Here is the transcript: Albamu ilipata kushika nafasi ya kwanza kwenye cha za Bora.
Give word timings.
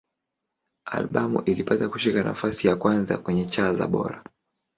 Albamu 0.85 1.41
ilipata 1.41 1.89
kushika 1.89 2.23
nafasi 2.23 2.67
ya 2.67 2.75
kwanza 2.75 3.17
kwenye 3.17 3.45
cha 3.45 3.73
za 3.73 3.87
Bora. 3.87 4.23